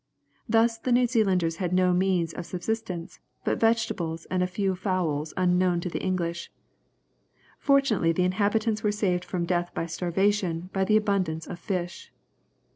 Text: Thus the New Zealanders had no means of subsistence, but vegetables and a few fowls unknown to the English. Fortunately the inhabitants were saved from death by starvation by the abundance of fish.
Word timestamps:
Thus 0.49 0.79
the 0.79 0.91
New 0.91 1.05
Zealanders 1.05 1.57
had 1.57 1.71
no 1.73 1.93
means 1.93 2.33
of 2.33 2.47
subsistence, 2.47 3.19
but 3.43 3.59
vegetables 3.59 4.25
and 4.31 4.41
a 4.41 4.47
few 4.47 4.73
fowls 4.75 5.31
unknown 5.37 5.79
to 5.81 5.89
the 5.89 6.01
English. 6.01 6.51
Fortunately 7.59 8.11
the 8.11 8.23
inhabitants 8.25 8.81
were 8.81 8.91
saved 8.91 9.23
from 9.23 9.45
death 9.45 9.71
by 9.75 9.85
starvation 9.85 10.71
by 10.73 10.85
the 10.85 10.97
abundance 10.97 11.45
of 11.45 11.59
fish. 11.59 12.11